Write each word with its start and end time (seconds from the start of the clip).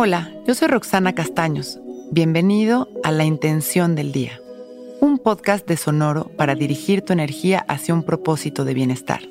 Hola, 0.00 0.32
yo 0.46 0.54
soy 0.54 0.68
Roxana 0.68 1.12
Castaños. 1.12 1.80
Bienvenido 2.12 2.86
a 3.02 3.10
La 3.10 3.24
Intención 3.24 3.96
del 3.96 4.12
Día, 4.12 4.40
un 5.00 5.18
podcast 5.18 5.66
de 5.66 5.76
Sonoro 5.76 6.30
para 6.36 6.54
dirigir 6.54 7.02
tu 7.02 7.12
energía 7.12 7.64
hacia 7.66 7.94
un 7.94 8.04
propósito 8.04 8.64
de 8.64 8.74
bienestar. 8.74 9.22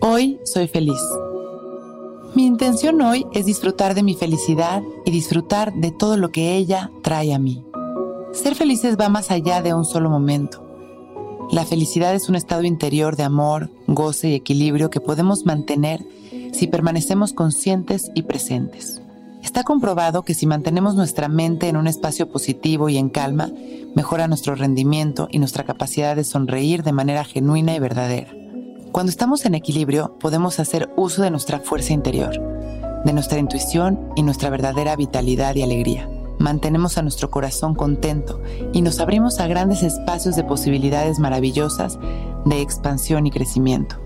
Hoy 0.00 0.40
soy 0.44 0.66
feliz. 0.66 0.98
Mi 2.34 2.46
intención 2.46 3.02
hoy 3.02 3.26
es 3.34 3.44
disfrutar 3.44 3.94
de 3.94 4.02
mi 4.02 4.14
felicidad 4.14 4.82
y 5.04 5.10
disfrutar 5.10 5.74
de 5.74 5.90
todo 5.90 6.16
lo 6.16 6.30
que 6.30 6.56
ella 6.56 6.90
trae 7.02 7.34
a 7.34 7.38
mí. 7.38 7.62
Ser 8.32 8.54
felices 8.54 8.96
va 8.98 9.10
más 9.10 9.30
allá 9.30 9.60
de 9.60 9.74
un 9.74 9.84
solo 9.84 10.08
momento. 10.08 10.66
La 11.50 11.66
felicidad 11.66 12.14
es 12.14 12.30
un 12.30 12.34
estado 12.34 12.62
interior 12.62 13.14
de 13.16 13.24
amor, 13.24 13.68
goce 13.86 14.30
y 14.30 14.34
equilibrio 14.34 14.88
que 14.88 15.02
podemos 15.02 15.44
mantener 15.44 16.02
si 16.54 16.66
permanecemos 16.68 17.32
conscientes 17.32 18.10
y 18.14 18.22
presentes. 18.22 19.02
Está 19.42 19.62
comprobado 19.62 20.22
que 20.22 20.34
si 20.34 20.46
mantenemos 20.46 20.94
nuestra 20.94 21.28
mente 21.28 21.68
en 21.68 21.76
un 21.76 21.86
espacio 21.86 22.30
positivo 22.30 22.88
y 22.88 22.96
en 22.96 23.10
calma, 23.10 23.50
mejora 23.94 24.26
nuestro 24.26 24.54
rendimiento 24.54 25.28
y 25.30 25.38
nuestra 25.38 25.64
capacidad 25.64 26.16
de 26.16 26.24
sonreír 26.24 26.82
de 26.82 26.92
manera 26.92 27.24
genuina 27.24 27.74
y 27.74 27.78
verdadera. 27.78 28.32
Cuando 28.90 29.10
estamos 29.10 29.44
en 29.44 29.54
equilibrio, 29.54 30.16
podemos 30.18 30.60
hacer 30.60 30.88
uso 30.96 31.22
de 31.22 31.30
nuestra 31.30 31.58
fuerza 31.58 31.92
interior, 31.92 32.40
de 33.04 33.12
nuestra 33.12 33.38
intuición 33.38 34.00
y 34.16 34.22
nuestra 34.22 34.48
verdadera 34.48 34.96
vitalidad 34.96 35.54
y 35.56 35.62
alegría. 35.62 36.08
Mantenemos 36.38 36.96
a 36.96 37.02
nuestro 37.02 37.30
corazón 37.30 37.74
contento 37.74 38.40
y 38.72 38.82
nos 38.82 39.00
abrimos 39.00 39.40
a 39.40 39.46
grandes 39.46 39.82
espacios 39.82 40.36
de 40.36 40.44
posibilidades 40.44 41.18
maravillosas 41.18 41.98
de 42.44 42.60
expansión 42.60 43.26
y 43.26 43.30
crecimiento. 43.30 43.96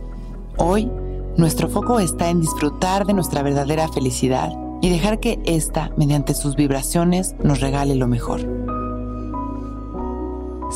Hoy, 0.56 0.90
nuestro 1.38 1.68
foco 1.68 2.00
está 2.00 2.30
en 2.30 2.40
disfrutar 2.40 3.06
de 3.06 3.14
nuestra 3.14 3.42
verdadera 3.42 3.86
felicidad 3.86 4.50
y 4.82 4.90
dejar 4.90 5.20
que 5.20 5.40
ésta, 5.44 5.92
mediante 5.96 6.34
sus 6.34 6.56
vibraciones, 6.56 7.36
nos 7.44 7.60
regale 7.60 7.94
lo 7.94 8.08
mejor. 8.08 8.40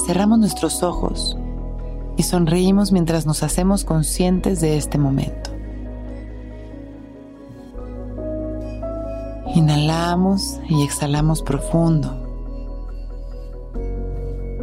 Cerramos 0.06 0.38
nuestros 0.38 0.84
ojos 0.84 1.36
y 2.16 2.22
sonreímos 2.22 2.92
mientras 2.92 3.26
nos 3.26 3.42
hacemos 3.42 3.84
conscientes 3.84 4.60
de 4.60 4.76
este 4.76 4.98
momento. 4.98 5.50
Inhalamos 9.56 10.60
y 10.68 10.84
exhalamos 10.84 11.42
profundo, 11.42 12.22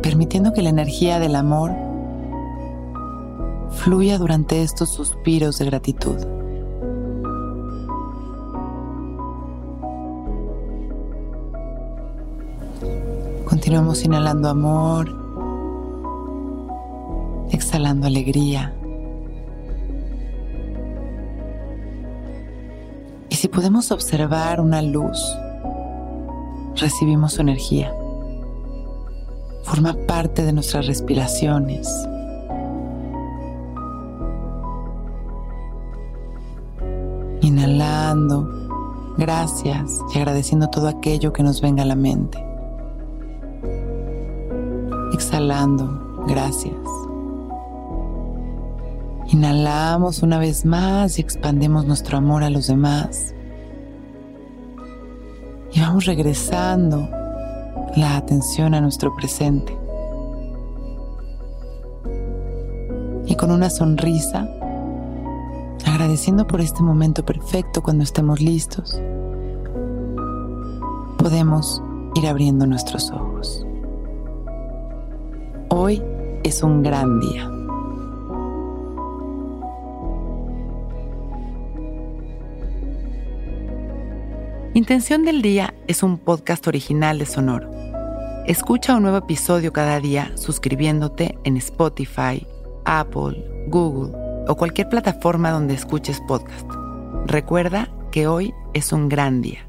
permitiendo 0.02 0.54
que 0.54 0.62
la 0.62 0.70
energía 0.70 1.20
del 1.20 1.36
amor 1.36 1.89
fluya 3.72 4.18
durante 4.18 4.62
estos 4.62 4.90
suspiros 4.90 5.58
de 5.58 5.66
gratitud. 5.66 6.18
Continuamos 13.46 14.04
inhalando 14.04 14.50
amor, 14.50 15.16
exhalando 17.52 18.08
alegría. 18.08 18.74
Y 23.30 23.36
si 23.36 23.48
podemos 23.48 23.92
observar 23.92 24.62
una 24.62 24.82
luz, 24.82 25.20
recibimos 26.76 27.34
su 27.34 27.42
energía. 27.42 27.94
Forma 29.64 29.94
parte 30.08 30.44
de 30.44 30.54
nuestras 30.54 30.88
respiraciones 30.88 31.88
Inhalando, 37.50 38.48
gracias 39.18 40.04
y 40.14 40.20
agradeciendo 40.20 40.70
todo 40.70 40.88
aquello 40.88 41.34
que 41.34 41.42
nos 41.42 41.62
venga 41.62 41.82
a 41.82 41.86
la 41.88 41.96
mente. 41.96 42.38
Exhalando, 45.14 46.24
gracias. 46.28 46.76
Inhalamos 49.30 50.22
una 50.22 50.38
vez 50.38 50.64
más 50.64 51.18
y 51.18 51.22
expandemos 51.22 51.88
nuestro 51.88 52.20
amor 52.20 52.44
a 52.44 52.52
los 52.52 52.68
demás. 52.68 53.34
Y 55.74 55.80
vamos 55.80 56.06
regresando 56.06 57.10
la 57.96 58.16
atención 58.16 58.76
a 58.76 58.82
nuestro 58.82 59.16
presente. 59.16 59.76
Y 63.26 63.34
con 63.34 63.50
una 63.50 63.72
sonrisa 63.72 64.48
agradeciendo 65.86 66.48
por 66.48 66.62
este 66.62 66.82
momento 66.82 67.26
perfecto 67.26 67.82
cuando 67.82 68.04
estemos 68.04 68.42
listos, 68.42 69.00
podemos 71.18 71.82
ir 72.16 72.28
abriendo 72.28 72.66
nuestros 72.66 73.12
ojos. 73.12 73.66
Hoy 75.70 76.02
es 76.44 76.64
un 76.64 76.82
gran 76.84 77.20
día. 77.20 77.50
Intención 84.74 85.26
del 85.26 85.42
Día 85.42 85.74
es 85.88 86.04
un 86.04 86.18
podcast 86.18 86.66
original 86.68 87.20
de 87.20 87.26
Sonoro. 87.26 87.70
Escucha 88.46 88.96
un 88.96 89.04
nuevo 89.04 89.18
episodio 89.18 89.74
cada 89.74 90.00
día 90.00 90.32
suscribiéndote 90.36 91.38
en 91.44 91.58
Spotify, 91.58 92.48
Apple, 92.86 93.68
Google 93.68 94.29
o 94.50 94.56
cualquier 94.56 94.90
plataforma 94.90 95.52
donde 95.52 95.76
escuches 95.76 96.20
podcast. 96.28 96.68
Recuerda 97.28 97.88
que 98.12 98.26
hoy 98.26 98.54
es 98.74 98.92
un 98.92 99.08
gran 99.08 99.42
día. 99.42 99.69